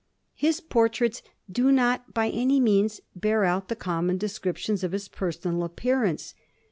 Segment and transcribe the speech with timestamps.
[0.33, 5.63] His portraits do not by any means bear out the common descriptions of his personal
[5.63, 6.33] appearance.